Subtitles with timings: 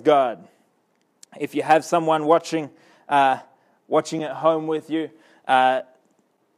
[0.00, 0.46] God.
[1.38, 2.70] If you have someone watching,
[3.08, 3.38] uh,
[3.88, 5.10] watching at home with you,
[5.48, 5.82] uh,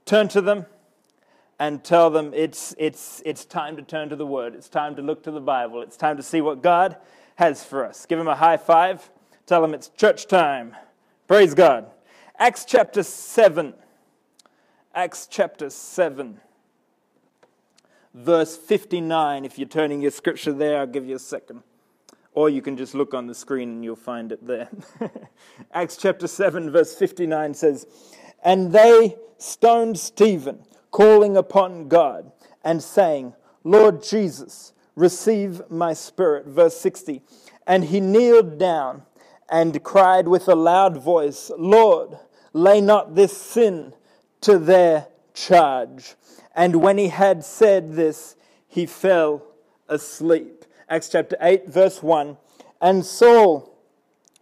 [0.05, 0.67] turn to them
[1.59, 4.55] and tell them it's, it's, it's time to turn to the Word.
[4.55, 5.83] It's time to look to the Bible.
[5.83, 6.97] It's time to see what God
[7.37, 8.07] has for us.
[8.07, 9.11] Give them a high five.
[9.47, 10.77] Tell them it's church time.
[11.27, 11.87] Praise God.
[12.39, 13.75] Acts chapter 7.
[14.95, 16.41] Acts chapter 7.
[18.13, 19.45] Verse 59.
[19.45, 21.63] If you're turning your scripture there, I'll give you a second.
[22.37, 24.69] Or you can just look on the screen and you'll find it there.
[25.73, 27.87] Acts chapter 7, verse 59 says,
[28.45, 30.59] And they stoned Stephen,
[30.91, 32.31] calling upon God
[32.63, 33.33] and saying,
[33.65, 36.47] Lord Jesus, receive my spirit.
[36.47, 37.23] Verse 60.
[37.67, 39.03] And he kneeled down
[39.49, 42.19] and cried with a loud voice, Lord,
[42.53, 43.95] lay not this sin
[44.43, 46.17] to their charge.
[46.55, 48.37] And when he had said this,
[48.69, 49.43] he fell
[49.89, 50.56] asleep.
[50.89, 52.37] Acts chapter 8, verse 1.
[52.81, 53.77] And Saul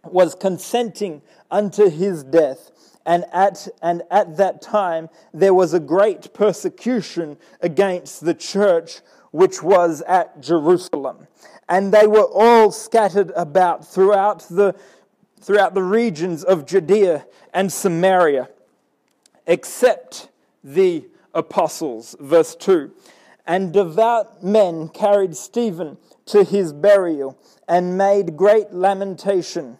[0.03, 2.69] was consenting unto his death.
[3.03, 9.01] And at, and at that time, there was a great persecution against the church
[9.31, 11.27] which was at Jerusalem.
[11.67, 14.75] And they were all scattered about throughout the,
[15.41, 18.49] throughout the regions of Judea and Samaria,
[19.47, 20.29] except
[20.63, 22.15] the apostles.
[22.19, 22.91] Verse 2
[23.47, 29.79] And devout men carried Stephen to his burial and made great lamentation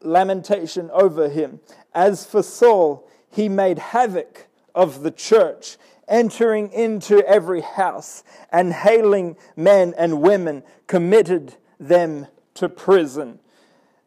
[0.00, 1.60] lamentation over him.
[1.94, 9.36] As for Saul he made havoc of the church entering into every house and hailing
[9.56, 13.38] men and women committed them to prison.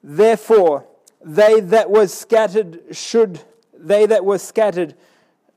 [0.04, 0.88] Therefore
[1.24, 3.42] they that were scattered should
[3.78, 4.96] they that were scattered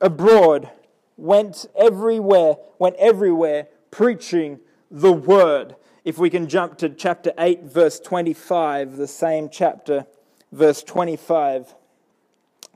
[0.01, 0.71] abroad
[1.17, 7.99] went everywhere went everywhere preaching the word if we can jump to chapter 8, verse
[7.99, 10.07] 25, the same chapter,
[10.53, 11.75] verse 25.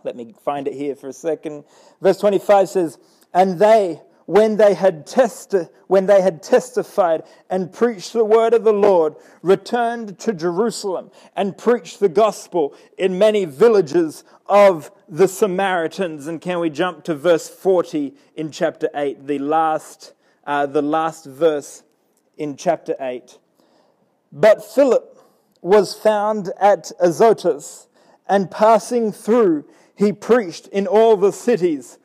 [0.02, 1.64] Let me find it here for a second.
[2.00, 2.98] Verse 25 says,
[3.34, 8.62] And they, when they had testi- when they had testified and preached the word of
[8.62, 16.26] the Lord, returned to Jerusalem and preached the gospel in many villages of the Samaritans.
[16.26, 20.12] And can we jump to verse 40 in chapter 8, the last,
[20.46, 21.82] uh, the last verse
[22.36, 23.38] in chapter 8.
[24.30, 25.18] But Philip
[25.62, 27.88] was found at Azotus,
[28.28, 29.64] and passing through,
[29.94, 31.96] he preached in all the cities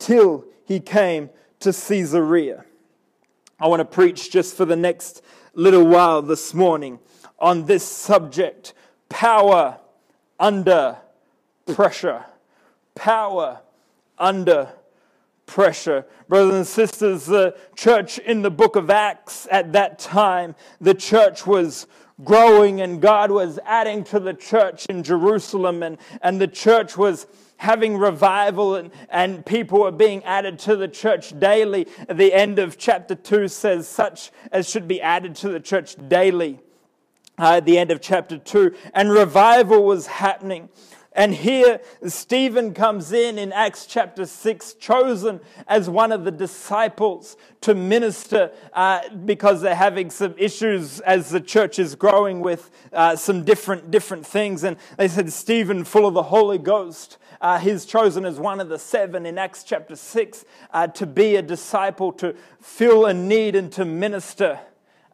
[0.00, 2.64] till he came to Caesarea.
[3.60, 5.22] I want to preach just for the next
[5.54, 7.00] little while this morning
[7.38, 8.74] on this subject
[9.08, 9.78] power
[10.38, 10.98] under
[11.66, 12.24] pressure.
[12.94, 13.60] Power
[14.18, 14.72] under
[15.46, 16.04] pressure.
[16.28, 21.46] Brothers and sisters, the church in the book of Acts at that time, the church
[21.46, 21.86] was
[22.22, 27.26] growing and God was adding to the church in Jerusalem and, and the church was
[27.58, 31.86] having revival and, and people are being added to the church daily.
[32.08, 35.96] At the end of chapter 2 says, such as should be added to the church
[36.08, 36.60] daily.
[37.38, 40.68] Uh, at the end of chapter 2, and revival was happening.
[41.18, 47.36] And here Stephen comes in in Acts chapter 6, chosen as one of the disciples
[47.62, 53.16] to minister uh, because they're having some issues as the church is growing with uh,
[53.16, 54.62] some different, different things.
[54.62, 57.18] And they said, Stephen, full of the Holy Ghost.
[57.40, 61.36] Uh, he's chosen as one of the seven in Acts chapter 6 uh, to be
[61.36, 64.58] a disciple, to fill a need and to minister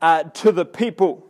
[0.00, 1.26] uh, to the people,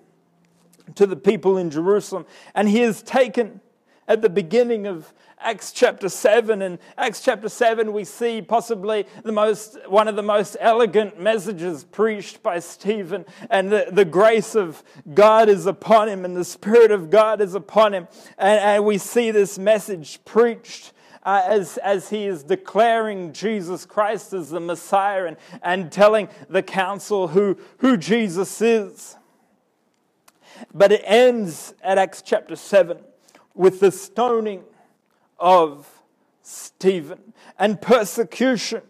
[0.95, 2.27] to the people in Jerusalem.
[2.55, 3.61] And he is taken
[4.07, 5.13] at the beginning of
[5.45, 6.63] Acts chapter 7.
[6.63, 11.85] In Acts chapter 7, we see possibly the most, one of the most elegant messages
[11.85, 16.91] preached by Stephen, and the, the grace of God is upon him, and the Spirit
[16.91, 18.09] of God is upon him.
[18.39, 20.93] And, and we see this message preached.
[21.27, 26.63] Uh, as, as he is declaring Jesus Christ as the Messiah and, and telling the
[26.63, 29.17] council who, who Jesus is.
[30.75, 32.99] But it ends at Acts chapter 7
[33.55, 34.65] with the stoning
[35.39, 35.89] of
[36.43, 37.33] Stephen.
[37.59, 38.83] And persecution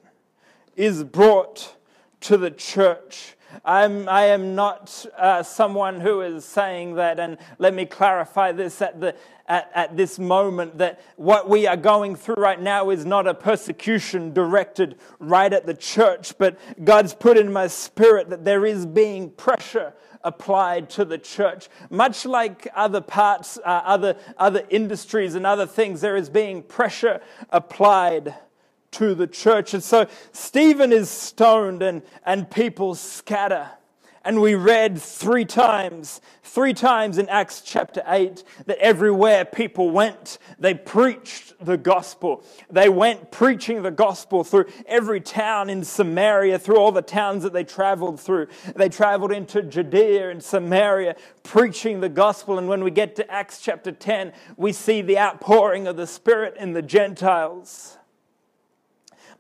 [0.76, 1.76] is brought
[2.20, 3.36] to the church.
[3.64, 8.82] I'm, I am not uh, someone who is saying that, and let me clarify this
[8.82, 9.14] at, the,
[9.46, 13.34] at, at this moment that what we are going through right now is not a
[13.34, 18.86] persecution directed right at the church, but God's put in my spirit that there is
[18.86, 19.92] being pressure
[20.24, 21.68] applied to the church.
[21.90, 27.20] Much like other parts, uh, other, other industries, and other things, there is being pressure
[27.50, 28.34] applied
[28.92, 29.74] to the church.
[29.74, 33.70] And so Stephen is stoned and, and people scatter.
[34.26, 40.38] And we read three times, three times in Acts chapter 8, that everywhere people went,
[40.58, 42.42] they preached the gospel.
[42.70, 47.52] They went preaching the gospel through every town in Samaria, through all the towns that
[47.52, 48.46] they traveled through.
[48.74, 52.58] They traveled into Judea and Samaria, preaching the gospel.
[52.58, 56.56] And when we get to Acts chapter 10, we see the outpouring of the Spirit
[56.58, 57.98] in the Gentiles.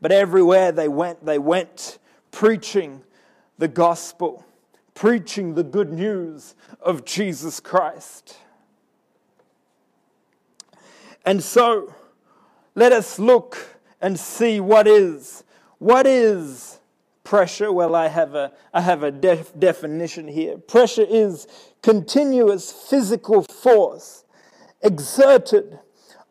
[0.02, 1.98] But everywhere they went, they went
[2.30, 3.00] preaching
[3.56, 4.44] the gospel
[4.94, 8.38] preaching the good news of Jesus Christ.
[11.26, 11.94] And so,
[12.74, 15.44] let us look and see what is.
[15.78, 16.78] What is
[17.24, 17.72] pressure?
[17.72, 20.58] Well, I have a, I have a def- definition here.
[20.58, 21.46] Pressure is
[21.82, 24.24] continuous physical force
[24.82, 25.78] exerted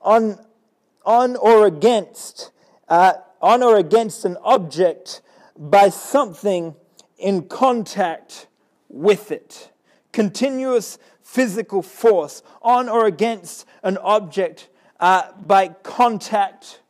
[0.01, 0.37] on,
[1.05, 2.51] on or against,
[2.87, 5.21] uh, on or against an object
[5.57, 6.75] by something
[7.17, 8.47] in contact
[8.93, 9.71] with it.
[10.11, 14.69] Continuous physical force on or against an object
[14.99, 16.81] uh, by contact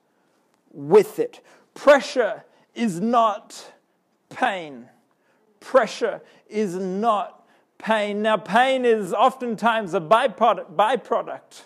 [0.72, 1.40] with it.
[1.74, 2.44] Pressure
[2.76, 3.74] is not
[4.30, 4.90] pain.
[5.60, 7.48] Pressure is not
[7.78, 8.22] pain.
[8.22, 11.64] Now, pain is oftentimes a byproduct, byproduct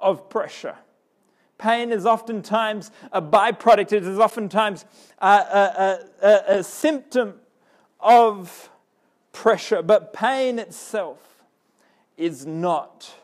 [0.00, 0.76] of pressure.
[1.58, 4.84] Pain is oftentimes a byproduct, it is oftentimes
[5.18, 7.34] a, a, a, a symptom
[8.00, 8.70] of
[9.36, 11.44] pressure, but pain itself
[12.16, 13.14] is not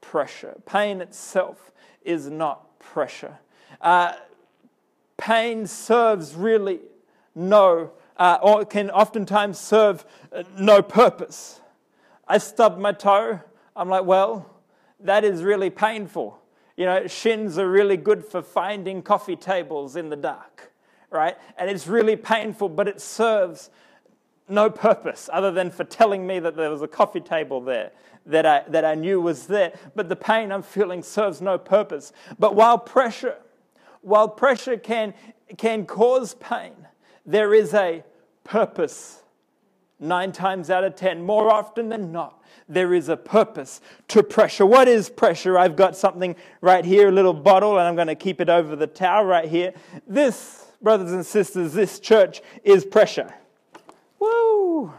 [0.00, 0.56] pressure.
[0.66, 1.70] Pain itself
[2.04, 3.38] is not pressure.
[3.80, 4.14] Uh,
[5.16, 6.80] pain serves really
[7.32, 11.60] no, uh, or can oftentimes serve uh, no purpose.
[12.26, 13.38] I stub my toe.
[13.76, 14.50] I'm like, well,
[14.98, 16.40] that is really painful.
[16.76, 20.72] You know, shins are really good for finding coffee tables in the dark,
[21.10, 21.36] right?
[21.56, 23.70] And it's really painful, but it serves
[24.48, 27.92] no purpose other than for telling me that there was a coffee table there
[28.26, 29.72] that I, that I knew was there.
[29.94, 32.12] But the pain I'm feeling serves no purpose.
[32.38, 33.36] But while pressure,
[34.02, 35.14] while pressure can,
[35.56, 36.72] can cause pain,
[37.26, 38.04] there is a
[38.44, 39.22] purpose.
[40.00, 44.66] Nine times out of ten, more often than not, there is a purpose to pressure.
[44.66, 45.56] What is pressure?
[45.56, 48.76] I've got something right here, a little bottle, and I'm going to keep it over
[48.76, 49.72] the towel right here.
[50.06, 53.32] This, brothers and sisters, this church is pressure.
[54.24, 54.92] Woo!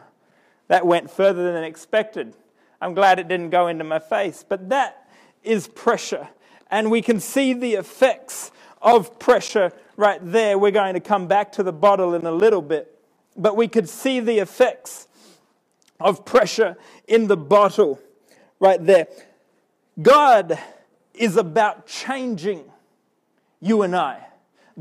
[0.68, 2.34] That went further than expected.
[2.82, 5.10] I'm glad it didn't go into my face, but that
[5.44, 6.28] is pressure.
[6.70, 8.52] And we can see the effects
[8.82, 10.58] of pressure right there.
[10.58, 13.00] We're going to come back to the bottle in a little bit,
[13.38, 15.08] but we could see the effects
[16.00, 16.76] of pressure
[17.08, 18.00] in the bottle
[18.60, 19.08] right there.
[20.02, 20.60] God
[21.14, 22.64] is about changing
[23.62, 24.26] you and I.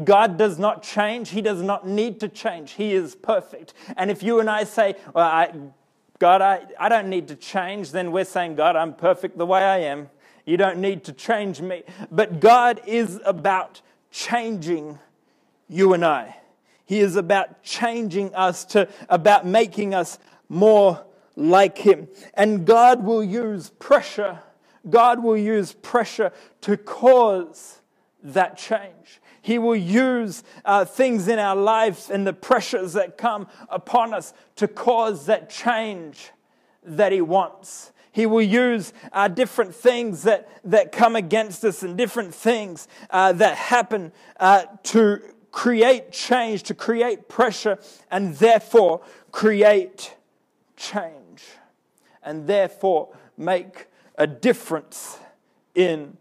[0.03, 1.31] God does not change.
[1.31, 2.73] He does not need to change.
[2.73, 3.75] He is perfect.
[3.97, 5.53] And if you and I say, well, I,
[6.19, 9.63] God, I, I don't need to change, then we're saying, God, I'm perfect the way
[9.63, 10.11] I am.
[10.45, 11.85] You don't need to change me.
[12.11, 13.81] But God is about
[14.11, 14.99] changing
[15.69, 16.37] you and I.
[16.87, 20.19] He is about changing us to, about making us
[20.49, 21.05] more
[21.37, 22.09] like Him.
[22.35, 24.41] And God will use pressure.
[24.89, 26.33] God will use pressure
[26.63, 27.81] to cause
[28.23, 29.21] that change.
[29.45, 34.33] He will use uh, things in our lives and the pressures that come upon us
[34.57, 36.31] to cause that change
[36.83, 37.93] that He wants.
[38.11, 43.35] He will use uh, different things that, that come against us and different things uh,
[43.35, 45.21] that happen uh, to
[45.53, 47.79] create change, to create pressure,
[48.11, 50.17] and therefore create
[50.75, 51.45] change.
[52.23, 55.19] And therefore make a difference
[55.75, 56.17] in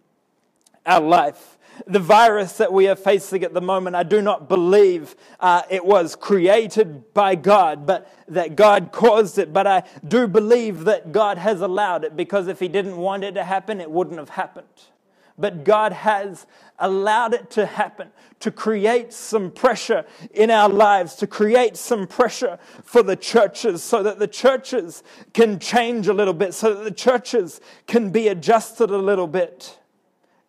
[0.86, 5.16] our life the virus that we are facing at the moment, I do not believe
[5.40, 9.54] uh, it was created by God, but that God caused it.
[9.54, 13.34] But I do believe that God has allowed it because if He didn't want it
[13.34, 14.68] to happen, it wouldn't have happened.
[15.38, 16.46] But God has
[16.78, 22.60] allowed it to happen to create some pressure in our lives, to create some pressure
[22.84, 25.02] for the churches so that the churches
[25.34, 29.80] can change a little bit, so that the churches can be adjusted a little bit.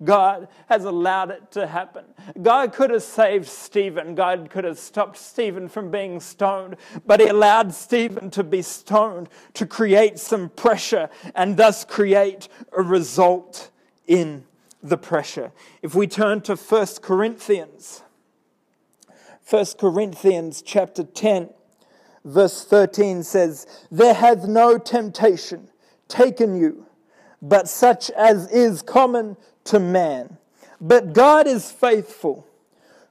[0.05, 2.05] God has allowed it to happen.
[2.41, 4.15] God could have saved Stephen.
[4.15, 9.29] God could have stopped Stephen from being stoned, but he allowed Stephen to be stoned
[9.55, 13.71] to create some pressure and thus create a result
[14.07, 14.45] in
[14.83, 15.53] the pressure.
[15.83, 18.03] If we turn to 1 Corinthians,
[19.49, 21.51] 1 Corinthians chapter 10,
[22.25, 25.69] verse 13 says, There hath no temptation
[26.09, 26.87] taken you,
[27.41, 30.39] but such as is common to man.
[30.81, 32.47] But God is faithful,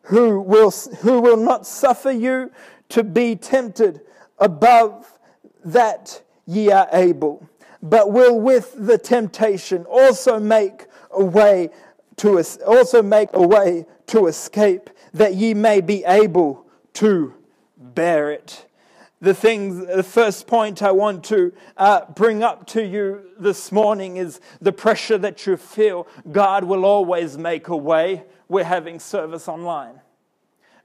[0.03, 2.51] who will, who will not suffer you
[2.89, 4.01] to be tempted
[4.37, 5.17] above
[5.65, 7.49] that ye are able,
[7.81, 11.69] but will with the temptation also make a way
[12.17, 17.33] to also make a way to escape, that ye may be able to
[17.77, 18.65] bear it.
[19.23, 24.17] The things, the first point I want to uh, bring up to you this morning
[24.17, 26.09] is the pressure that you feel.
[26.29, 28.25] God will always make a way.
[28.49, 30.01] We're having service online.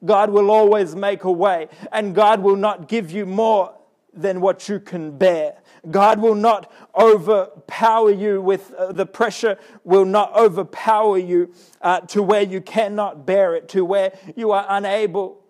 [0.04, 3.74] God will always make a way, and God will not give you more
[4.14, 5.56] than what you can bear.
[5.90, 11.52] God will not overpower you with uh, the pressure, will not overpower you
[11.82, 15.42] uh, to where you cannot bear it, to where you are unable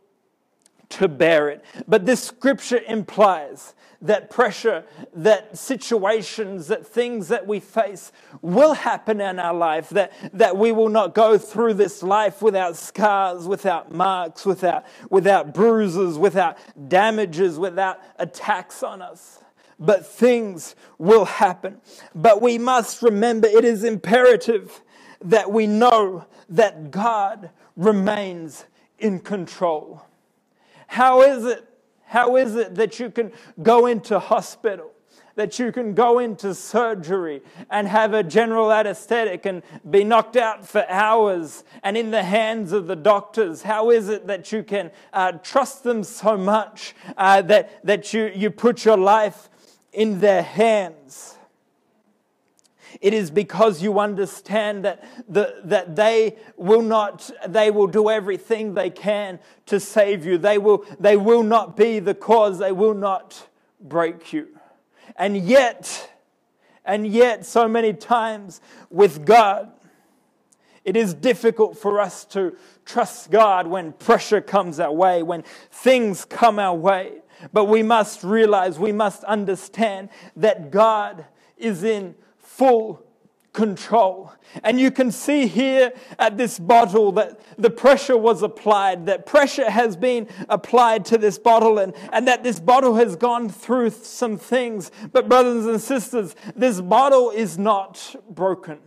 [0.90, 1.64] to bear it.
[1.86, 9.20] But this scripture implies that pressure, that situations, that things that we face will happen
[9.20, 13.92] in our life, that, that we will not go through this life without scars, without
[13.92, 16.56] marks, without, without bruises, without
[16.88, 19.40] damages, without attacks on us.
[19.80, 21.80] But things will happen.
[22.14, 24.80] But we must remember it is imperative
[25.22, 28.64] that we know that God remains
[28.98, 30.02] in control.
[30.88, 31.68] How is it
[32.08, 34.92] how is it that you can go into hospital?
[35.34, 40.66] That you can go into surgery and have a general anesthetic and be knocked out
[40.66, 43.62] for hours and in the hands of the doctors?
[43.62, 48.32] How is it that you can uh, trust them so much uh, that, that you,
[48.34, 49.50] you put your life
[49.92, 51.37] in their hands?
[53.00, 58.74] It is because you understand that, the, that they will not, they will do everything
[58.74, 60.38] they can to save you.
[60.38, 62.58] They will, they will not be the cause.
[62.58, 63.48] They will not
[63.80, 64.48] break you.
[65.16, 66.10] And yet,
[66.84, 69.72] and yet, so many times with God,
[70.84, 76.24] it is difficult for us to trust God when pressure comes our way, when things
[76.24, 77.18] come our way.
[77.52, 81.26] But we must realize, we must understand that God
[81.58, 82.14] is in
[82.58, 83.00] full
[83.52, 84.32] control.
[84.64, 89.70] And you can see here at this bottle that the pressure was applied, that pressure
[89.70, 94.38] has been applied to this bottle, and, and that this bottle has gone through some
[94.38, 94.90] things.
[95.12, 98.78] But, brothers and sisters, this bottle is not broken.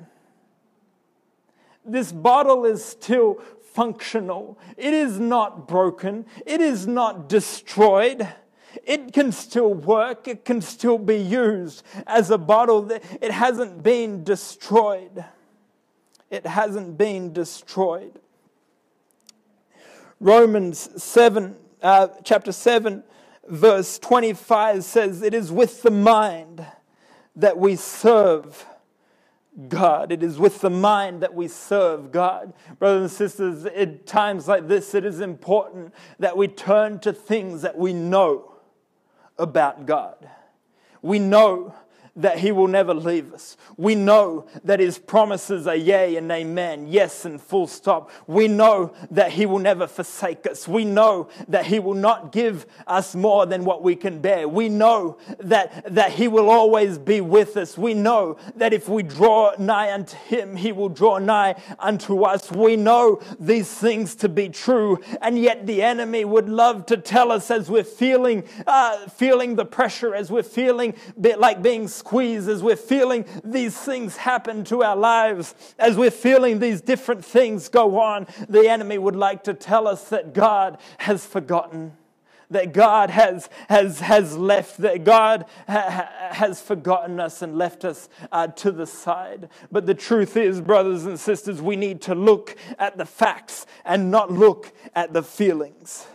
[1.86, 3.42] This bottle is still
[3.74, 4.60] functional.
[4.76, 6.26] It is not broken.
[6.46, 8.28] It is not destroyed
[8.86, 12.90] it can still work, it can still be used as a bottle.
[12.92, 15.26] It hasn't been destroyed.
[16.30, 18.20] It hasn't been destroyed.
[20.20, 23.04] Romans 7, uh, chapter 7,
[23.48, 26.66] verse 25 says, It is with the mind
[27.36, 28.66] that we serve
[29.68, 30.12] God.
[30.12, 32.54] It is with the mind that we serve God.
[32.80, 37.62] Brothers and sisters, at times like this, it is important that we turn to things
[37.64, 38.51] that we know
[39.42, 40.16] about God.
[41.02, 41.74] We know
[42.16, 43.58] that He will never leave us.
[43.78, 48.12] We know that His promises are yea and amen, yes and full stop.
[48.28, 50.68] We know that He will never forsake us.
[50.68, 54.48] We know that He will not give us more than what we can bear.
[54.48, 57.78] We know that, that He will always be with us.
[57.78, 62.52] We know that if we draw nigh unto Him, He will draw nigh unto us.
[62.52, 67.32] We know these things to be true, and yet the enemy would love to tell
[67.32, 72.64] us as we're feeling, uh, feeling the pressure, as we're feeling like being squeeze, as
[72.64, 78.00] we're feeling these things happen to our lives, as we're feeling these different things go
[78.00, 81.94] on, the enemy would like to tell us that God has forgotten
[82.50, 88.10] that God has, has, has left, that God ha, has forgotten us and left us
[88.30, 89.48] uh, to the side.
[89.72, 94.12] But the truth is, brothers and sisters, we need to look at the facts and
[94.12, 96.06] not look at the feelings.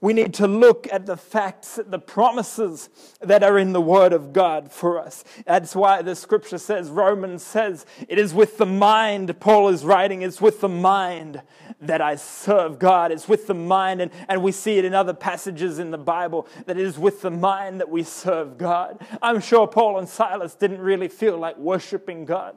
[0.00, 4.34] We need to look at the facts, the promises that are in the Word of
[4.34, 5.24] God for us.
[5.46, 10.20] That's why the scripture says, Romans says, it is with the mind, Paul is writing,
[10.20, 11.40] it's with the mind
[11.80, 13.10] that I serve God.
[13.10, 16.46] It's with the mind, and, and we see it in other passages in the Bible,
[16.66, 19.00] that it is with the mind that we serve God.
[19.22, 22.54] I'm sure Paul and Silas didn't really feel like worshiping God.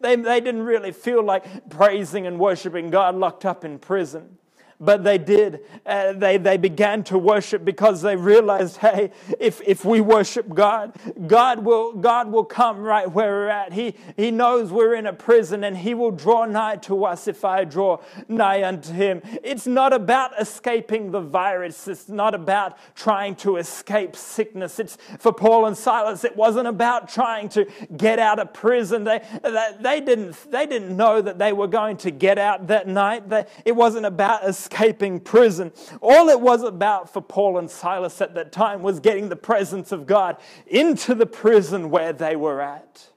[0.00, 4.38] They, they didn't really feel like praising and worshiping God locked up in prison
[4.80, 5.60] but they did.
[5.86, 10.92] Uh, they, they began to worship because they realized, hey, if, if we worship God,
[11.26, 13.72] God will, God will come right where we're at.
[13.72, 17.44] He, he knows we're in a prison and He will draw nigh to us if
[17.44, 19.22] I draw nigh unto Him.
[19.42, 21.88] It's not about escaping the virus.
[21.88, 24.78] It's not about trying to escape sickness.
[24.78, 27.66] It's for Paul and Silas, it wasn't about trying to
[27.96, 29.04] get out of prison.
[29.04, 32.88] They, they, they, didn't, they didn't know that they were going to get out that
[32.88, 33.28] night.
[33.28, 35.72] They, it wasn't about escaping escaping prison.
[36.00, 39.92] All it was about for Paul and Silas at that time was getting the presence
[39.92, 43.08] of God into the prison where they were at.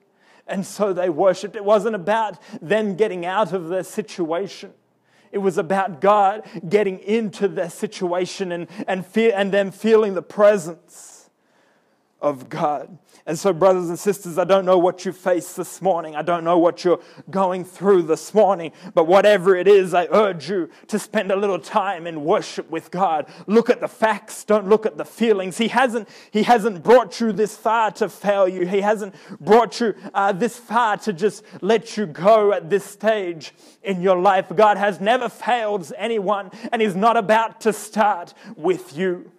[0.45, 1.55] And so they worshiped.
[1.55, 4.73] It wasn't about them getting out of their situation.
[5.31, 11.16] It was about God getting into their situation and, and, and them feeling the presence
[12.19, 12.97] of God.
[13.27, 16.15] And so, brothers and sisters, I don't know what you face this morning.
[16.15, 18.71] I don't know what you're going through this morning.
[18.93, 22.89] But whatever it is, I urge you to spend a little time in worship with
[22.89, 23.27] God.
[23.45, 25.57] Look at the facts, don't look at the feelings.
[25.57, 29.93] He hasn't, he hasn't brought you this far to fail you, He hasn't brought you
[30.13, 34.47] uh, this far to just let you go at this stage in your life.
[34.55, 39.31] God has never failed anyone, and He's not about to start with you.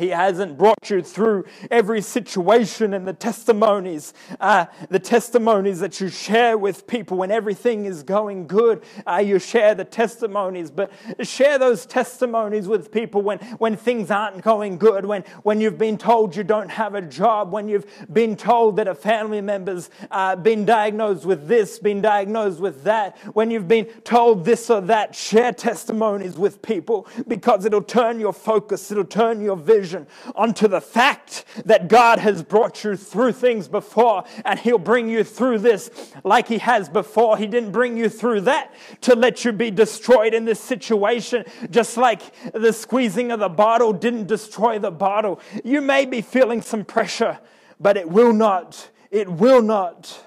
[0.00, 6.08] He hasn't brought you through every situation and the testimonies, uh, the testimonies that you
[6.08, 8.82] share with people when everything is going good.
[9.06, 10.90] Uh, you share the testimonies, but
[11.20, 15.98] share those testimonies with people when, when things aren't going good, when, when you've been
[15.98, 20.34] told you don't have a job, when you've been told that a family member's uh,
[20.34, 25.14] been diagnosed with this, been diagnosed with that, when you've been told this or that.
[25.14, 30.06] Share testimonies with people because it'll turn your focus, it'll turn your vision vision
[30.36, 35.24] onto the fact that God has brought you through things before and He'll bring you
[35.24, 35.90] through this
[36.22, 37.36] like He has before.
[37.36, 41.96] He didn't bring you through that to let you be destroyed in this situation, just
[41.96, 45.40] like the squeezing of the bottle didn't destroy the bottle.
[45.64, 47.38] You may be feeling some pressure,
[47.80, 50.24] but it will not, it will not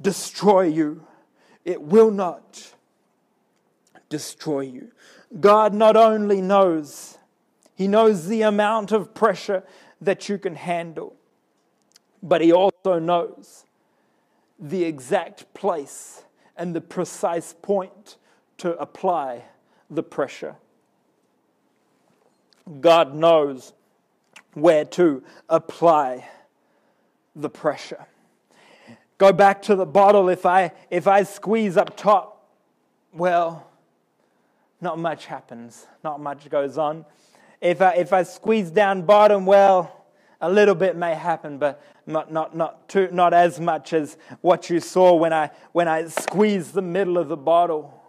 [0.00, 1.06] destroy you.
[1.64, 2.74] It will not
[4.08, 4.90] destroy you.
[5.40, 7.18] God not only knows
[7.74, 9.64] he knows the amount of pressure
[10.00, 11.16] that you can handle,
[12.22, 13.64] but He also knows
[14.58, 16.22] the exact place
[16.56, 18.16] and the precise point
[18.58, 19.44] to apply
[19.90, 20.54] the pressure.
[22.80, 23.72] God knows
[24.54, 26.28] where to apply
[27.34, 28.06] the pressure.
[29.18, 30.28] Go back to the bottle.
[30.28, 32.48] If I, if I squeeze up top,
[33.12, 33.66] well,
[34.80, 37.04] not much happens, not much goes on.
[37.64, 40.04] If I, if I squeeze down bottom, well,
[40.38, 44.68] a little bit may happen, but not, not, not, too, not as much as what
[44.68, 48.02] you saw when I, when I squeezed the middle of the bottle.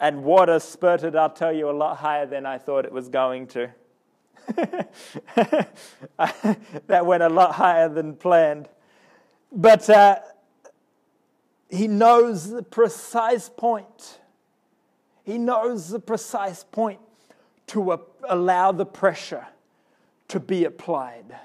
[0.00, 3.48] And water spurted, I'll tell you, a lot higher than I thought it was going
[3.48, 3.68] to.
[6.86, 8.68] that went a lot higher than planned.
[9.50, 10.20] But uh,
[11.68, 14.20] he knows the precise point.
[15.24, 17.00] He knows the precise point
[17.68, 19.46] to allow the pressure
[20.28, 21.36] to be applied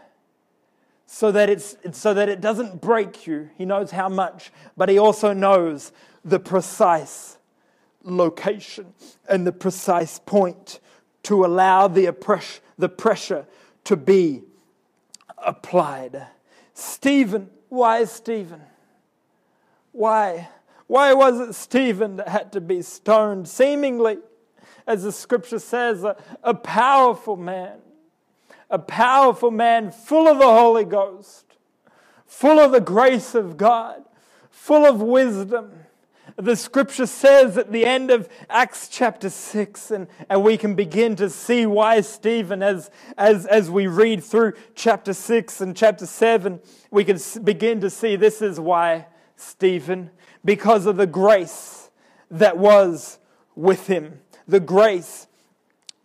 [1.13, 3.49] so that, it's, so that it doesn't break you.
[3.57, 5.91] He knows how much, but he also knows
[6.23, 7.37] the precise
[8.03, 8.93] location
[9.27, 10.79] and the precise point
[11.23, 13.45] to allow the, oppress- the pressure
[13.83, 14.43] to be
[15.37, 16.27] applied.
[16.73, 18.61] Stephen, why Stephen?
[19.91, 20.47] Why?
[20.87, 23.49] Why was it Stephen that had to be stoned?
[23.49, 24.19] Seemingly,
[24.87, 27.79] as the scripture says, a, a powerful man,
[28.69, 31.45] a powerful man full of the Holy Ghost,
[32.25, 34.03] full of the grace of God,
[34.49, 35.71] full of wisdom.
[36.37, 41.15] The scripture says at the end of Acts chapter 6, and, and we can begin
[41.17, 46.61] to see why Stephen, as, as, as we read through chapter 6 and chapter 7,
[46.89, 50.09] we can begin to see this is why Stephen,
[50.45, 51.89] because of the grace
[52.29, 53.19] that was
[53.55, 55.27] with him the grace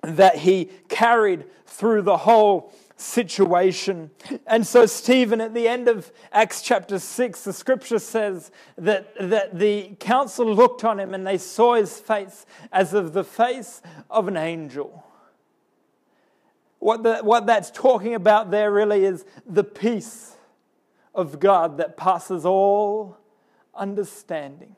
[0.03, 4.11] that he carried through the whole situation.
[4.47, 9.59] And so, Stephen, at the end of Acts chapter 6, the scripture says that, that
[9.59, 14.29] the council looked on him and they saw his face as of the face of
[14.29, 15.05] an angel.
[16.79, 20.37] What, the, what that's talking about there really is the peace
[21.15, 23.19] of God that passes all
[23.75, 24.77] understanding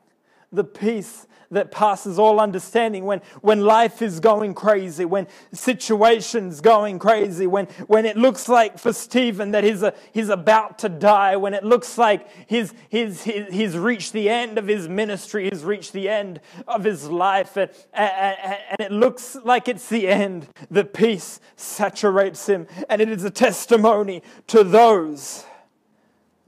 [0.51, 6.99] the peace that passes all understanding when, when life is going crazy, when situations going
[6.99, 11.35] crazy, when, when it looks like for Stephen that he's, a, he's about to die,
[11.35, 15.91] when it looks like he's, he's, he's reached the end of his ministry, he's reached
[15.91, 18.37] the end of his life, and, and,
[18.69, 23.31] and it looks like it's the end, the peace saturates him, and it is a
[23.31, 25.45] testimony to those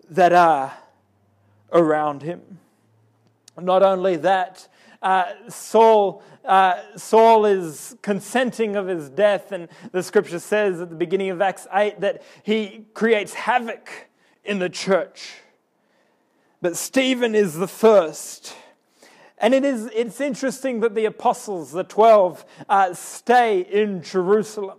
[0.09, 0.73] that are
[1.71, 2.59] around him.
[3.59, 4.67] Not only that,
[5.01, 10.95] uh, Saul, uh, Saul is consenting of his death, and the scripture says at the
[10.95, 14.09] beginning of Acts 8 that he creates havoc
[14.43, 15.33] in the church.
[16.61, 18.55] But Stephen is the first.
[19.39, 24.77] And it is, it's interesting that the apostles, the 12, uh, stay in Jerusalem.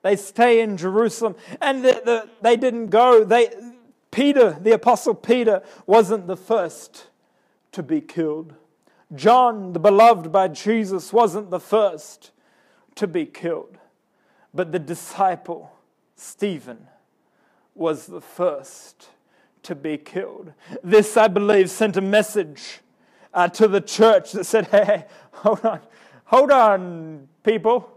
[0.00, 1.36] They stay in Jerusalem.
[1.60, 3.22] And the, the, they didn't go.
[3.22, 3.50] They,
[4.10, 7.08] Peter, the apostle Peter, wasn't the first
[7.72, 8.54] to be killed.
[9.14, 12.30] John, the beloved by Jesus, wasn't the first
[12.94, 13.78] to be killed.
[14.54, 15.72] But the disciple,
[16.16, 16.88] Stephen,
[17.74, 19.08] was the first
[19.62, 20.52] to be killed.
[20.82, 22.80] This, I believe, sent a message
[23.32, 25.80] uh, to the church that said, hey, hold on,
[26.24, 27.88] hold on, people.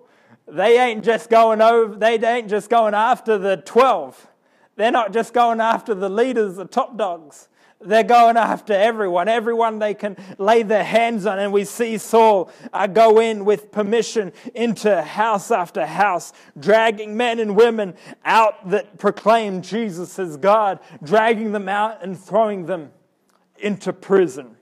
[0.47, 4.27] They ain't just going over, they ain't just going after the 12.
[4.75, 7.47] They're not just going after the leaders, the top dogs.
[7.85, 11.39] They're going after everyone, everyone they can lay their hands on.
[11.39, 17.39] And we see Saul uh, go in with permission into house after house, dragging men
[17.39, 17.93] and women
[18.25, 22.91] out that proclaim Jesus as God, dragging them out and throwing them
[23.57, 24.57] into prison.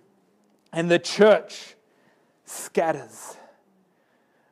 [0.71, 1.75] And the church
[2.45, 3.37] scatters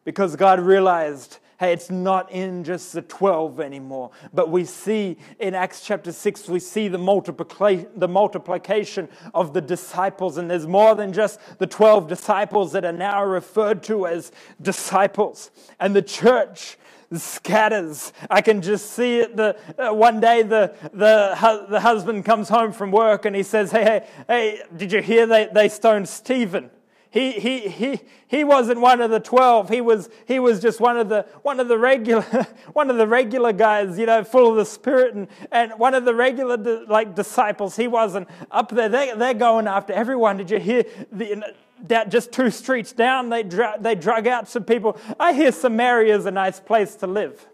[0.04, 4.10] because God realized hey, it's not in just the 12 anymore.
[4.34, 9.62] But we see in Acts chapter 6, we see the, multiplication, the multiplication of the
[9.62, 10.38] disciples.
[10.38, 15.52] And there's more than just the 12 disciples that are now referred to as disciples.
[15.80, 16.80] And the church
[17.14, 18.12] scatters.
[18.28, 19.38] I can just see it.
[19.38, 23.72] The, uh, one day the, the, the husband comes home from work and he says,
[23.72, 26.72] Hey, hey, hey, did you hear they, they stoned Stephen?
[27.12, 29.68] He, he, he, he wasn't one of the 12.
[29.68, 32.22] He was, he was just one of the, one of the regular,
[32.74, 36.06] one of the regular guys, you know, full of the spirit and, and one of
[36.06, 37.76] the regular like disciples.
[37.76, 38.88] He wasn't up there.
[38.88, 40.38] They, they're going after everyone.
[40.38, 41.54] Did you hear the,
[41.88, 44.98] that just two streets down, they, dr- they drug out some people.
[45.20, 47.46] I hear Samaria is a nice place to live.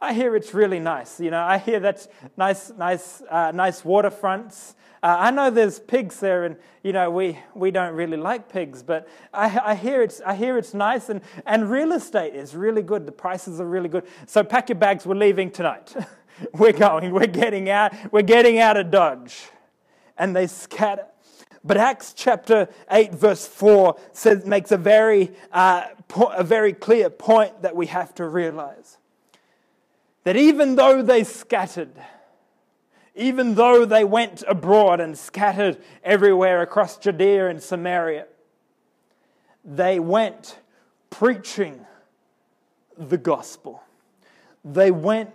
[0.00, 1.20] I hear it's really nice.
[1.20, 4.74] You know, I hear that's nice, nice, uh, nice waterfronts.
[5.04, 8.82] Uh, I know there's pigs there, and you know we, we don't really like pigs,
[8.82, 12.80] but I, I, hear it's I hear it's nice, and, and real estate is really
[12.80, 13.04] good.
[13.04, 14.06] The prices are really good.
[14.26, 15.04] So pack your bags.
[15.04, 15.94] We're leaving tonight.
[16.54, 17.12] we're going.
[17.12, 17.92] We're getting out.
[18.12, 19.50] We're getting out of Dodge,
[20.16, 21.04] and they scatter.
[21.62, 27.08] But Acts chapter 8, verse 4 says, makes a very, uh, po- a very clear
[27.08, 28.98] point that we have to realize.
[30.24, 31.92] That even though they scattered,
[33.14, 38.26] even though they went abroad and scattered everywhere across Judea and Samaria,
[39.64, 40.58] they went
[41.10, 41.86] preaching
[42.98, 43.82] the gospel.
[44.64, 45.30] They went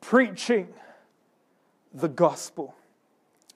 [0.00, 0.68] preaching
[1.94, 2.74] the gospel.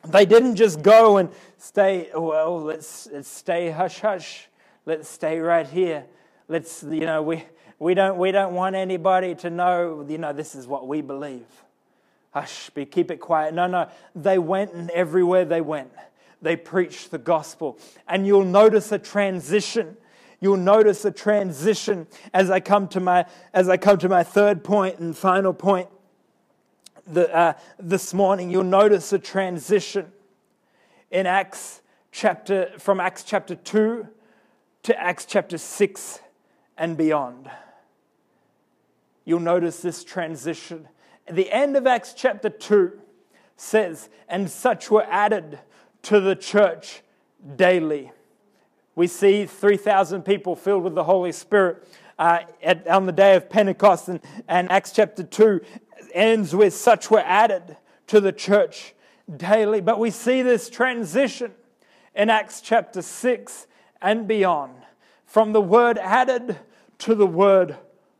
[0.06, 4.48] They didn't just go and stay, well, let's, let's stay hush hush.
[4.87, 6.04] Let's stay right here.
[6.46, 7.44] Let's, you know, we,
[7.78, 11.46] we, don't, we don't want anybody to know, you know, this is what we believe
[12.35, 13.55] hush, be, keep it quiet.
[13.55, 13.88] No, no.
[14.14, 15.92] They went and everywhere they went,
[16.42, 17.79] they preached the gospel.
[18.09, 19.97] And you'll notice a transition.
[20.40, 24.64] You'll notice a transition as I come to my, as I come to my third
[24.64, 25.88] point and final point
[27.07, 28.51] the, uh, this morning.
[28.51, 30.11] You'll notice a transition
[31.12, 34.09] in Acts chapter, from Acts chapter 2
[34.83, 36.18] to Acts chapter 6
[36.77, 37.49] and beyond.
[39.25, 40.88] You'll notice this transition
[41.30, 42.92] the end of Acts chapter 2
[43.56, 45.58] says, And such were added
[46.02, 47.02] to the church
[47.56, 48.12] daily.
[48.94, 53.50] We see 3,000 people filled with the Holy Spirit uh, at, on the day of
[53.50, 55.60] Pentecost, and, and Acts chapter 2
[56.12, 58.94] ends with, Such were added to the church
[59.37, 59.80] daily.
[59.80, 61.52] But we see this transition
[62.14, 63.66] in Acts chapter 6
[64.00, 64.74] and beyond
[65.34, 66.58] from the word added
[66.98, 67.76] to the word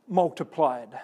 [0.09, 0.99] multiplied.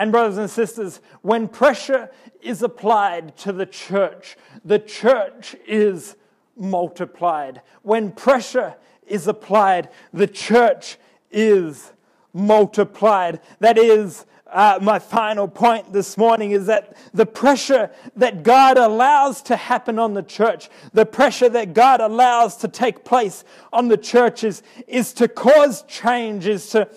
[0.00, 2.10] And, brothers and sisters, when pressure
[2.40, 6.16] is applied to the church, the church is
[6.56, 7.60] multiplied.
[7.82, 10.96] When pressure is applied, the church
[11.30, 11.92] is
[12.32, 13.40] multiplied.
[13.58, 19.42] That is, uh, my final point this morning is that the pressure that God allows
[19.42, 23.98] to happen on the church, the pressure that God allows to take place on the
[23.98, 26.88] churches, is to cause change, is to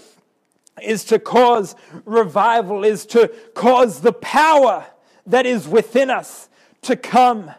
[0.81, 4.85] is to cause revival, is to cause the power
[5.27, 6.49] that is within us
[6.81, 7.51] to come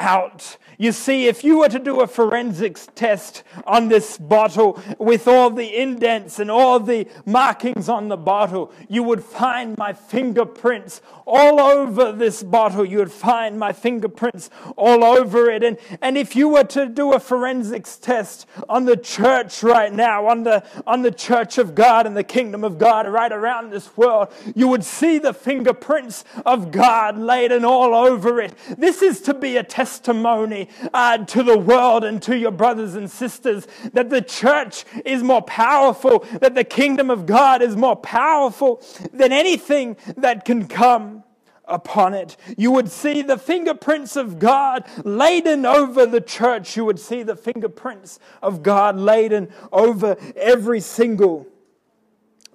[0.00, 0.56] out.
[0.78, 5.50] You see, if you were to do a forensics test on this bottle with all
[5.50, 11.60] the indents and all the markings on the bottle, you would find my fingerprints all
[11.60, 12.86] over this bottle.
[12.86, 15.62] You would find my fingerprints all over it.
[15.62, 20.28] And, and if you were to do a forensics test on the church right now,
[20.28, 23.94] on the, on the church of God and the kingdom of God right around this
[23.98, 28.54] world, you would see the fingerprints of God laid and all over it.
[28.78, 32.94] This is to be a testimony testimony uh, to the world and to your brothers
[32.94, 37.96] and sisters that the church is more powerful, that the kingdom of God is more
[37.96, 41.24] powerful than anything that can come
[41.64, 42.36] upon it.
[42.56, 46.76] You would see the fingerprints of God laden over the church.
[46.76, 51.46] You would see the fingerprints of God laden over every single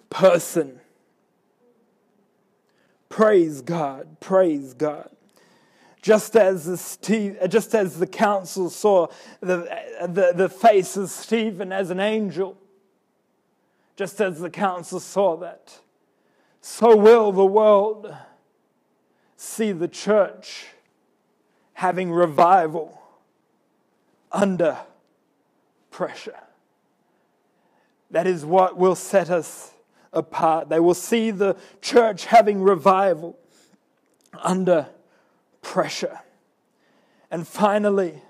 [0.09, 0.79] person.
[3.09, 4.19] Praise God.
[4.19, 5.14] Praise God.
[6.05, 9.07] Just as the, Steve, uh, just as the council saw
[9.39, 9.67] the,
[9.99, 12.55] uh, the, the face of Stephen as an angel,
[13.95, 15.79] just as the council saw that,
[16.61, 18.15] so will the world
[19.35, 20.67] see the church
[21.73, 23.01] having revival
[24.31, 24.77] under
[25.89, 26.37] pressure.
[28.11, 29.73] That is what will set us
[30.13, 30.69] apart.
[30.69, 33.39] They will see the church having revival
[34.43, 34.89] under
[35.65, 36.19] pressure.
[37.31, 38.21] And finally,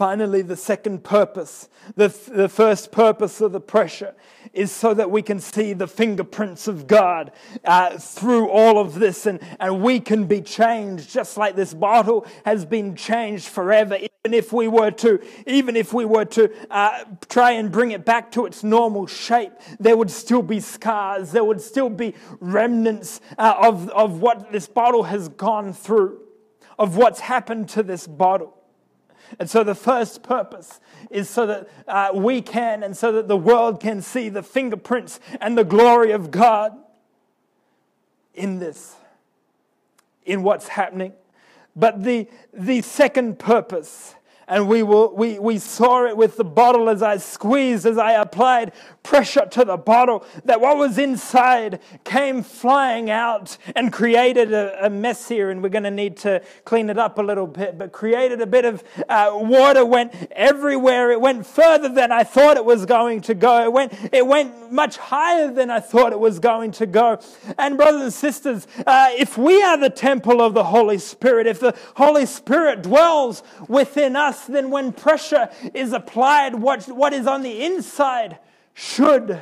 [0.00, 4.14] Finally, the second purpose, the, the first purpose of the pressure
[4.54, 7.32] is so that we can see the fingerprints of God
[7.66, 12.26] uh, through all of this and, and we can be changed just like this bottle
[12.46, 13.96] has been changed forever.
[13.96, 18.06] Even if we were to, even if we were to uh, try and bring it
[18.06, 21.30] back to its normal shape, there would still be scars.
[21.30, 26.20] There would still be remnants uh, of, of what this bottle has gone through,
[26.80, 28.56] of what's happened to this bottle.
[29.38, 33.36] And so the first purpose is so that uh, we can and so that the
[33.36, 36.76] world can see the fingerprints and the glory of God
[38.34, 38.96] in this,
[40.24, 41.12] in what's happening.
[41.76, 44.14] But the, the second purpose
[44.50, 48.12] and we, will, we, we saw it with the bottle as I squeezed, as I
[48.12, 48.72] applied
[49.04, 54.90] pressure to the bottle, that what was inside came flying out and created a, a
[54.90, 55.50] mess here.
[55.50, 58.46] And we're going to need to clean it up a little bit, but created a
[58.46, 61.12] bit of uh, water, went everywhere.
[61.12, 63.64] It went further than I thought it was going to go.
[63.64, 67.20] It went, it went much higher than I thought it was going to go.
[67.56, 71.60] And, brothers and sisters, uh, if we are the temple of the Holy Spirit, if
[71.60, 77.42] the Holy Spirit dwells within us, then when pressure is applied, what, what is on
[77.42, 78.38] the inside
[78.74, 79.40] should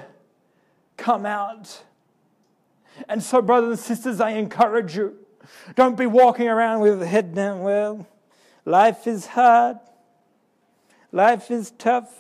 [0.96, 1.84] come out.
[3.08, 5.16] And so, brothers and sisters, I encourage you
[5.74, 7.60] don't be walking around with head down.
[7.60, 8.06] Well,
[8.64, 9.78] life is hard,
[11.12, 12.12] life is tough.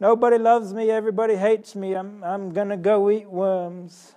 [0.00, 1.94] Nobody loves me, everybody hates me.
[1.94, 4.14] I'm, I'm going to go eat worms.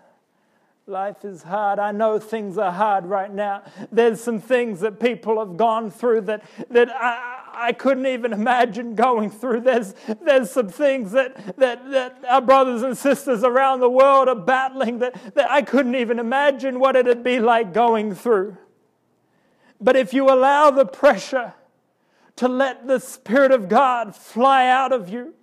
[0.88, 1.78] Life is hard.
[1.78, 3.62] I know things are hard right now.
[3.91, 8.96] There's some things that people have gone through that, that I, I couldn't even imagine
[8.96, 9.62] going through.
[9.62, 9.94] There's,
[10.26, 14.98] there's some things that, that, that our brothers and sisters around the world are battling
[15.00, 18.58] that, that I couldn't even imagine what it'd be like going through.
[19.80, 21.54] But if you allow the pressure
[22.38, 25.36] to let the Spirit of God fly out of you,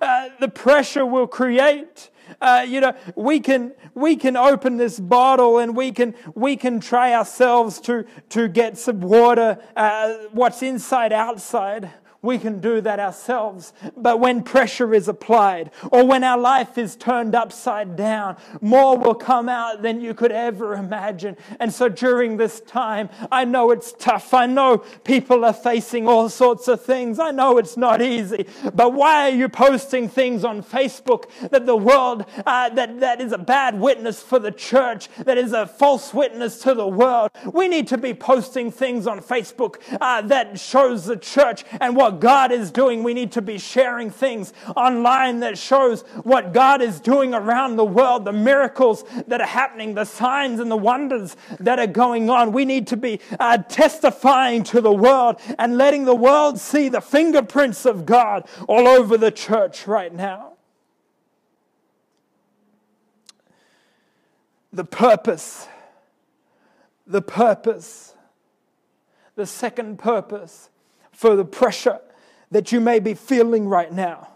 [0.00, 2.10] uh, the pressure will create
[2.40, 6.80] uh, you know, we can, we can open this bottle and we can, we can
[6.80, 11.90] try ourselves to, to get some water, uh, what's inside outside
[12.22, 13.72] we can do that ourselves.
[13.96, 19.16] But when pressure is applied or when our life is turned upside down, more will
[19.16, 21.36] come out than you could ever imagine.
[21.58, 24.32] And so during this time, I know it's tough.
[24.32, 27.18] I know people are facing all sorts of things.
[27.18, 28.46] I know it's not easy.
[28.72, 33.32] But why are you posting things on Facebook that the world, uh, that, that is
[33.32, 37.30] a bad witness for the church, that is a false witness to the world?
[37.52, 42.11] We need to be posting things on Facebook uh, that shows the church and what
[42.12, 43.02] what God is doing.
[43.02, 47.84] We need to be sharing things online that shows what God is doing around the
[47.84, 52.52] world, the miracles that are happening, the signs and the wonders that are going on.
[52.52, 57.00] We need to be uh, testifying to the world and letting the world see the
[57.00, 60.52] fingerprints of God all over the church right now.
[64.74, 65.66] The purpose,
[67.06, 68.14] the purpose,
[69.34, 70.70] the second purpose
[71.22, 72.00] for the pressure
[72.50, 74.28] that you may be feeling right now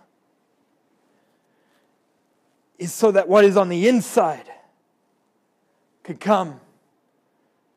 [2.78, 4.48] is so that what is on the inside
[6.04, 6.60] can come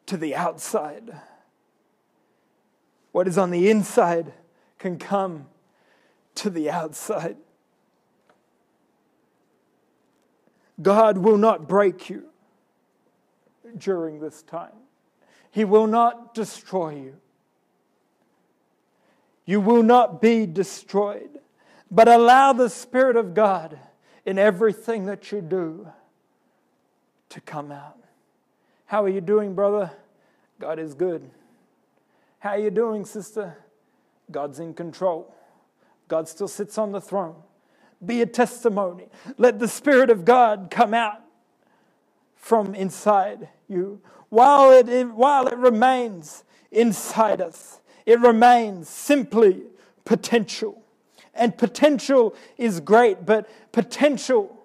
[0.05, 1.11] to the outside.
[3.11, 4.31] What is on the inside
[4.77, 5.47] can come
[6.35, 7.37] to the outside.
[10.79, 12.25] God will not break you
[13.75, 14.77] during this time.
[15.49, 17.15] He will not destroy you.
[19.49, 21.39] You will not be destroyed,
[21.89, 23.79] but allow the Spirit of God
[24.23, 25.87] in everything that you do
[27.29, 27.97] to come out.
[28.85, 29.89] How are you doing, brother?
[30.59, 31.31] God is good.
[32.37, 33.57] How are you doing, sister?
[34.29, 35.33] God's in control.
[36.07, 37.33] God still sits on the throne.
[38.05, 39.07] Be a testimony.
[39.39, 41.23] Let the Spirit of God come out
[42.35, 43.99] from inside you.
[44.29, 49.63] While it, while it remains inside us, it remains simply
[50.05, 50.81] potential.
[51.33, 54.57] And potential is great, but potential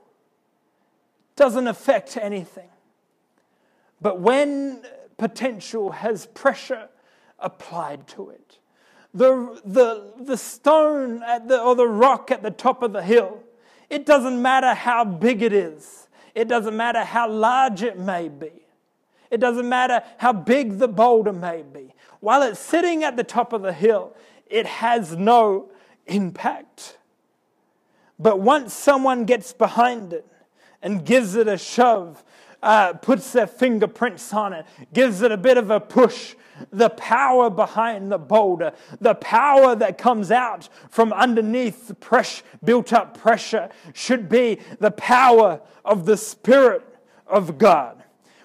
[1.36, 2.68] doesn't affect anything.
[4.00, 4.82] But when
[5.16, 6.88] potential has pressure
[7.38, 8.58] applied to it,
[9.12, 13.40] the, the, the stone at the, or the rock at the top of the hill,
[13.88, 18.50] it doesn't matter how big it is, it doesn't matter how large it may be,
[19.30, 21.94] it doesn't matter how big the boulder may be.
[22.24, 25.68] While it's sitting at the top of the hill, it has no
[26.06, 26.96] impact.
[28.18, 30.26] But once someone gets behind it
[30.80, 32.24] and gives it a shove,
[32.62, 36.34] uh, puts their fingerprints on it, gives it a bit of a push,
[36.72, 42.32] the power behind the boulder, the power that comes out from underneath the
[42.64, 46.86] built up pressure, should be the power of the Spirit
[47.26, 48.03] of God.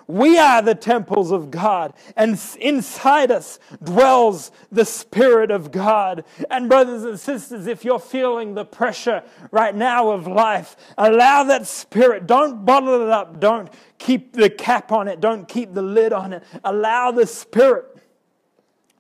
[0.10, 6.24] We are the temples of God, and inside us dwells the Spirit of God.
[6.50, 11.68] And, brothers and sisters, if you're feeling the pressure right now of life, allow that
[11.68, 12.26] Spirit.
[12.26, 13.40] Don't bottle it up.
[13.40, 13.70] Don't
[14.00, 15.22] keep the cap on it.
[15.22, 16.44] Don't keep the lid on it.
[16.64, 17.86] Allow the Spirit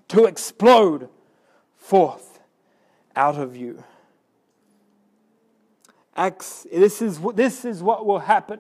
[0.09, 1.09] to explode
[1.75, 2.39] forth
[3.15, 3.83] out of you.
[6.15, 8.59] Acts, this is, this is what will happen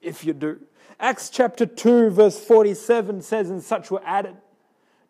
[0.00, 0.60] if you do.
[1.00, 4.36] Acts chapter 2, verse 47 says, And such were added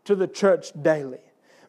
[0.05, 1.21] to the church daily.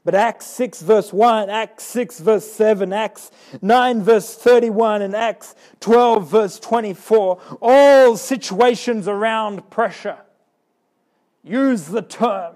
[0.04, 5.56] But Acts 6, verse 1, Acts 6, verse 7, Acts 9, verse 31, and Acts
[5.80, 10.20] 12, verse 24, all situations around pressure
[11.44, 12.56] use the term.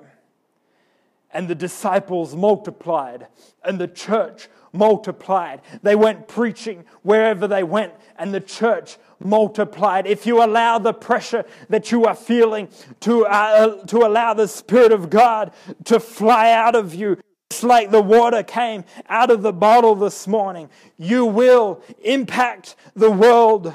[1.31, 3.27] And the disciples multiplied,
[3.63, 5.61] and the church multiplied.
[5.81, 10.07] They went preaching wherever they went, and the church multiplied.
[10.07, 12.69] If you allow the pressure that you are feeling
[13.01, 15.51] to, uh, to allow the Spirit of God
[15.85, 17.17] to fly out of you,
[17.49, 23.11] just like the water came out of the bottle this morning, you will impact the
[23.11, 23.73] world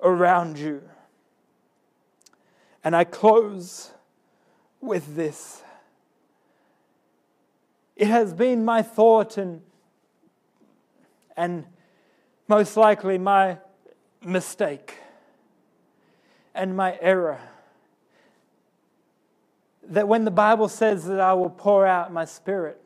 [0.00, 0.82] around you.
[2.84, 3.90] And I close
[4.80, 5.62] with this.
[7.96, 9.62] It has been my thought and,
[11.38, 11.64] and
[12.48, 13.58] most likely my
[14.24, 14.96] mistake
[16.52, 17.38] and my error.
[19.84, 22.82] That when the Bible says that I will pour out my spirit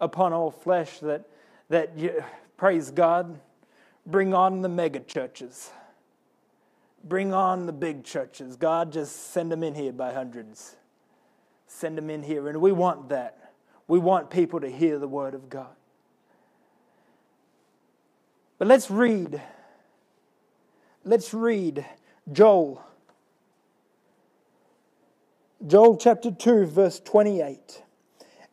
[0.00, 1.28] upon all flesh, that,
[1.70, 2.22] that you,
[2.56, 3.40] praise God,
[4.06, 5.72] bring on the mega churches.
[7.02, 8.54] Bring on the big churches.
[8.54, 10.76] God, just send them in here by hundreds.
[11.66, 12.48] Send them in here.
[12.48, 13.52] And we want that.
[13.88, 15.74] We want people to hear the word of God.
[18.58, 19.40] But let's read
[21.08, 21.86] Let's read
[22.30, 22.84] Joel.
[25.66, 27.82] Joel chapter 2, verse 28.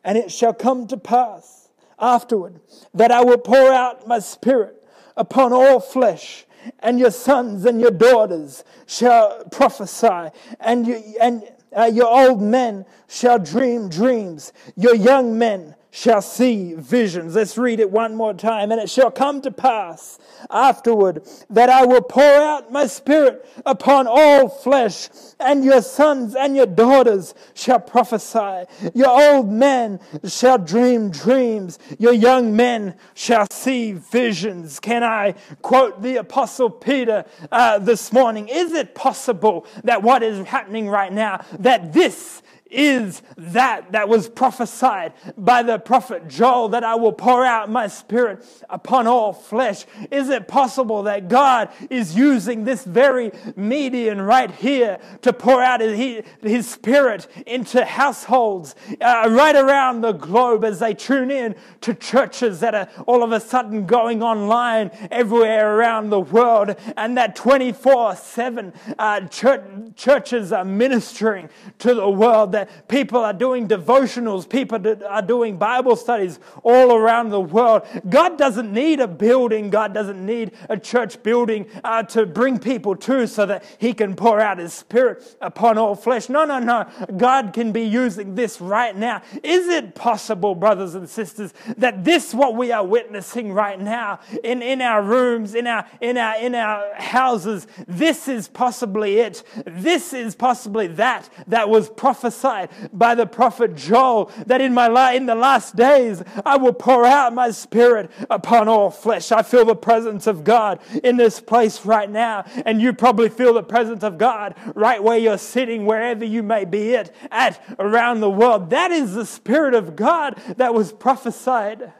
[0.02, 2.60] And it shall come to pass afterward
[2.94, 4.82] that I will pour out my spirit
[5.18, 6.46] upon all flesh,
[6.80, 11.42] and your sons and your daughters shall prophesy, and, you, and
[11.76, 17.34] uh, your old men shall dream dreams, your young men shall see visions.
[17.34, 18.70] Let's read it one more time.
[18.70, 20.18] And it shall come to pass
[20.50, 25.08] afterward that I will pour out my spirit upon all flesh,
[25.40, 28.66] and your sons and your daughters shall prophesy.
[28.94, 31.78] Your old men shall dream dreams.
[31.98, 34.78] Your young men shall see visions.
[34.78, 35.32] Can I
[35.62, 38.48] quote the Apostle Peter uh, this morning?
[38.48, 44.28] Is it possible that what is happening right now, that this is that that was
[44.28, 49.86] prophesied by the prophet Joel that I will pour out my spirit upon all flesh?
[50.10, 55.80] Is it possible that God is using this very median right here to pour out
[55.80, 61.94] his, his spirit into households uh, right around the globe as they tune in to
[61.94, 67.36] churches that are all of a sudden going online everywhere around the world and that
[67.36, 69.62] 24 7 uh, church,
[69.94, 71.48] churches are ministering
[71.78, 72.55] to the world?
[72.56, 77.82] That people are doing devotionals, people are doing Bible studies all around the world.
[78.08, 82.96] God doesn't need a building, God doesn't need a church building uh, to bring people
[82.96, 86.28] to so that He can pour out His Spirit upon all flesh.
[86.28, 86.86] No, no, no.
[87.16, 89.22] God can be using this right now.
[89.42, 94.62] Is it possible, brothers and sisters, that this, what we are witnessing right now in,
[94.62, 99.42] in our rooms, in our, in, our, in our houses, this is possibly it?
[99.66, 104.86] This is possibly that that was prophesied prophesied by the prophet Joel that in my
[104.86, 109.32] la- in the last days I will pour out my spirit upon all flesh.
[109.32, 113.54] I feel the presence of God in this place right now, and you probably feel
[113.54, 118.20] the presence of God right where you're sitting, wherever you may be it at around
[118.20, 118.70] the world.
[118.70, 121.92] That is the spirit of God that was prophesied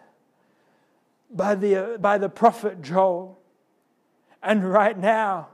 [1.30, 3.38] by the, by the prophet Joel.
[4.42, 5.48] And right now,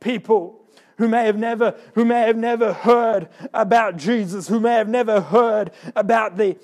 [0.00, 0.57] people
[0.98, 5.20] who may have never who may have never heard about Jesus, who may have never
[5.20, 6.58] heard about the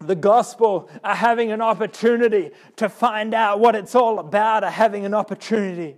[0.00, 5.04] the gospel are having an opportunity to find out what it's all about, are having
[5.04, 5.96] an opportunity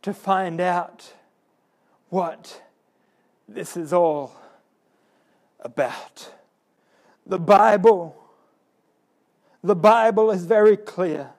[0.00, 1.12] to find out
[2.08, 2.62] what
[3.46, 4.34] this is all
[5.60, 6.32] about.
[7.26, 8.16] The Bible
[9.64, 11.30] the Bible is very clear.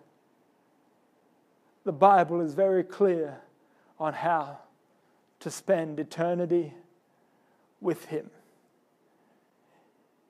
[1.86, 3.38] The Bible is very clear
[4.00, 4.58] on how
[5.46, 6.74] to spend eternity
[7.80, 8.32] with Him.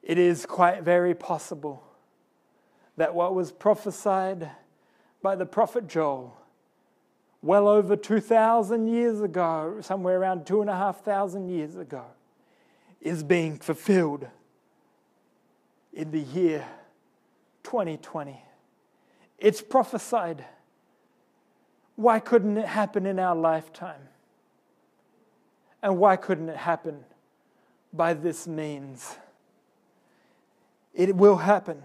[0.04, 1.82] It is quite very possible
[2.98, 4.52] that what was prophesied
[5.22, 6.36] by the prophet Joel
[7.42, 12.04] well over 2,000 years ago, somewhere around 2,500 years ago,
[13.00, 14.28] is being fulfilled
[15.94, 16.68] in the year
[17.64, 18.38] 2020.
[19.38, 20.44] It's prophesied.
[21.96, 24.10] Why couldn't it happen in our lifetime?
[25.86, 27.04] And why couldn't it happen
[27.94, 29.18] by this means?
[30.96, 31.84] It will happen.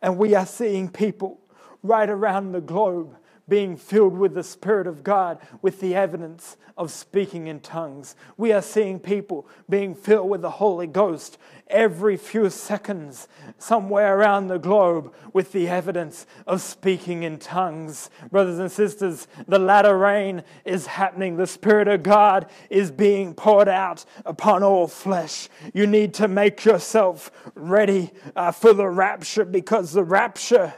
[0.00, 1.38] And we are seeing people
[1.82, 3.14] right around the globe
[3.48, 8.16] being filled with the Spirit of God with the evidence of speaking in tongues.
[8.36, 11.38] We are seeing people being filled with the Holy Ghost
[11.68, 13.28] every few seconds
[13.58, 18.10] somewhere around the globe with the evidence of speaking in tongues.
[18.30, 21.36] Brothers and sisters, the latter rain is happening.
[21.36, 25.48] The Spirit of God is being poured out upon all flesh.
[25.72, 30.74] You need to make yourself ready uh, for the rapture because the rapture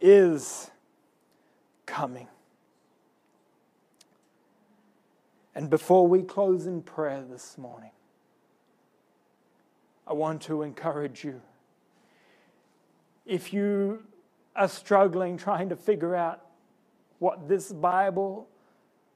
[0.00, 0.70] is
[1.88, 2.28] coming.
[5.54, 7.90] And before we close in prayer this morning,
[10.06, 11.40] I want to encourage you.
[13.26, 14.04] If you
[14.54, 16.42] are struggling trying to figure out
[17.18, 18.48] what this Bible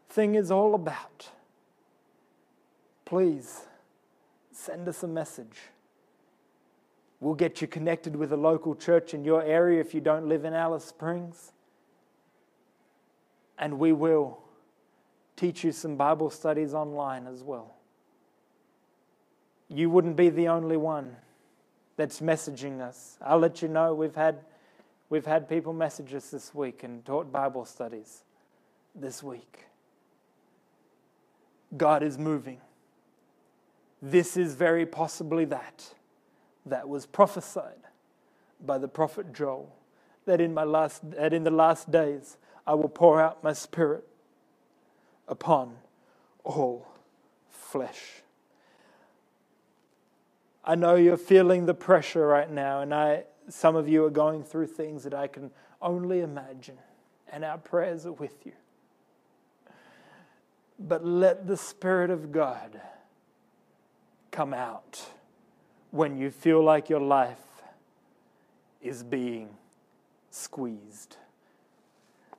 [0.08, 1.28] thing is all about,
[3.04, 3.62] please
[4.50, 5.58] send us a message.
[7.20, 10.44] We'll get you connected with a local church in your area if you don't live
[10.44, 11.52] in Alice Springs
[13.58, 14.38] and we will
[15.36, 17.74] teach you some Bible studies online as well.
[19.68, 21.16] You wouldn't be the only one
[21.96, 23.16] that's messaging us.
[23.20, 24.40] I'll let you know we've had,
[25.08, 28.24] we've had people message us this week and taught Bible studies
[28.94, 29.66] this week.
[31.76, 32.60] God is moving.
[34.02, 35.94] This is very possibly that
[36.66, 37.80] that was prophesied
[38.64, 39.74] by the prophet Joel
[40.26, 42.36] that in my last that in the last days
[42.66, 44.06] I will pour out my spirit
[45.28, 45.76] upon
[46.44, 46.86] all
[47.50, 48.22] flesh.
[50.64, 54.44] I know you're feeling the pressure right now, and I, some of you are going
[54.44, 55.50] through things that I can
[55.80, 56.78] only imagine,
[57.32, 58.52] and our prayers are with you.
[60.78, 62.80] But let the Spirit of God
[64.30, 65.04] come out
[65.90, 67.38] when you feel like your life
[68.80, 69.50] is being
[70.30, 71.16] squeezed.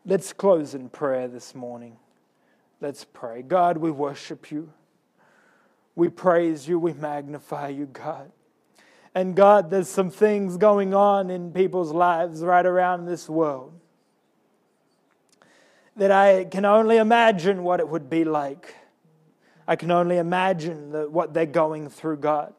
[0.05, 1.95] Let's close in prayer this morning.
[2.81, 3.41] Let's pray.
[3.41, 4.73] God, we worship you.
[5.95, 6.77] We praise you.
[6.77, 8.29] We magnify you, God.
[9.15, 13.79] And God, there's some things going on in people's lives right around this world
[15.95, 18.75] that I can only imagine what it would be like.
[19.67, 22.53] I can only imagine the, what they're going through, God.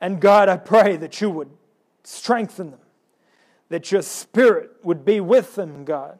[0.00, 1.50] And God, I pray that you would
[2.02, 2.80] strengthen them,
[3.70, 6.18] that your spirit would be with them, God.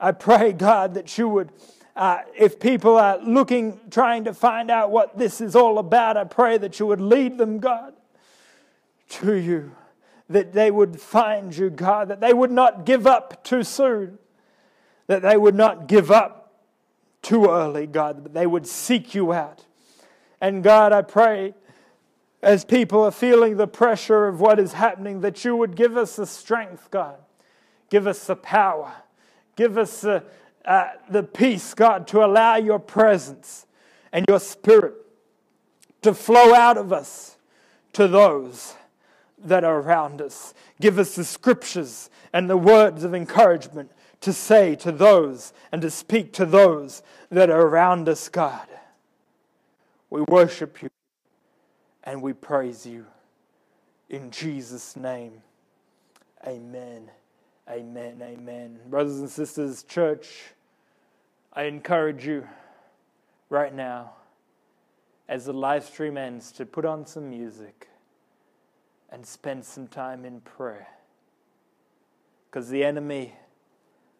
[0.00, 1.52] I pray, God, that you would,
[1.94, 6.24] uh, if people are looking, trying to find out what this is all about, I
[6.24, 7.92] pray that you would lead them, God,
[9.10, 9.72] to you.
[10.30, 14.18] That they would find you, God, that they would not give up too soon,
[15.06, 16.54] that they would not give up
[17.20, 19.66] too early, God, but they would seek you out.
[20.40, 21.52] And God, I pray
[22.42, 26.16] as people are feeling the pressure of what is happening, that you would give us
[26.16, 27.18] the strength, God.
[27.90, 28.92] Give us the power
[29.60, 30.20] Give us uh,
[30.64, 33.66] uh, the peace, God, to allow your presence
[34.10, 34.94] and your spirit
[36.00, 37.36] to flow out of us
[37.92, 38.72] to those
[39.36, 40.54] that are around us.
[40.80, 43.92] Give us the scriptures and the words of encouragement
[44.22, 48.66] to say to those and to speak to those that are around us, God.
[50.08, 50.88] We worship you
[52.04, 53.04] and we praise you.
[54.08, 55.42] In Jesus' name,
[56.46, 57.10] amen.
[57.68, 58.20] Amen.
[58.22, 58.78] Amen.
[58.88, 60.44] Brothers and sisters, church,
[61.52, 62.46] I encourage you
[63.48, 64.12] right now,
[65.28, 67.88] as the live stream ends, to put on some music
[69.10, 70.88] and spend some time in prayer.
[72.48, 73.34] Because the enemy,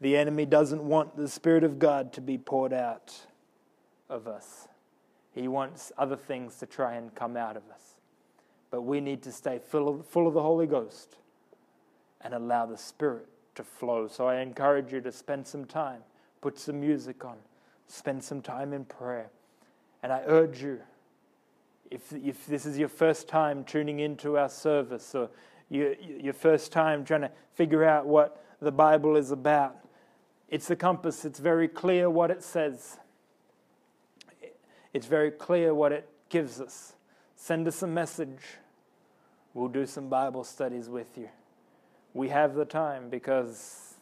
[0.01, 3.14] the enemy doesn't want the Spirit of God to be poured out
[4.09, 4.68] of us.
[5.32, 8.01] He wants other things to try and come out of us.
[8.70, 11.16] But we need to stay full of, full of the Holy Ghost
[12.23, 14.09] and allow the Spirit to flow.
[14.09, 16.01] So I encourage you to spend some time,
[16.41, 17.37] put some music on,
[17.89, 19.31] spend some time in prayer.
[20.03, 20.81] And I urge you,
[21.91, 25.29] if, if this is your first time tuning into our service or
[25.68, 29.77] you, your first time trying to figure out what the Bible is about,
[30.49, 31.25] it's the compass.
[31.25, 32.99] It's very clear what it says.
[34.93, 36.95] It's very clear what it gives us.
[37.37, 38.41] Send us a message.
[39.55, 41.29] We'll do some Bible studies with you.
[42.15, 43.95] We have the time because,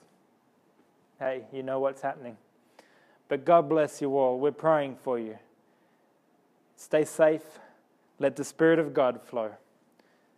[1.19, 2.37] hey, you know what's happening.
[3.29, 4.39] But God bless you all.
[4.39, 5.39] We're praying for you.
[6.77, 7.43] Stay safe.
[8.19, 9.53] Let the Spirit of God flow.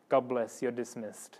[0.08, 0.60] God bless.
[0.60, 1.38] You're dismissed.